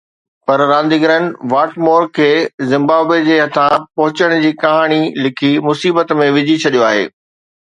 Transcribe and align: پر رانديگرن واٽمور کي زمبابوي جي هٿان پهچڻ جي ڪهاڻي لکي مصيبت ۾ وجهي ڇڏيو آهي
پر 0.47 0.59
رانديگرن 0.69 1.25
واٽمور 1.51 2.07
کي 2.19 2.29
زمبابوي 2.71 3.19
جي 3.29 3.37
هٿان 3.43 3.85
پهچڻ 4.01 4.35
جي 4.47 4.51
ڪهاڻي 4.65 4.99
لکي 5.27 5.53
مصيبت 5.69 6.19
۾ 6.31 6.33
وجهي 6.39 6.61
ڇڏيو 6.65 6.89
آهي 6.91 7.07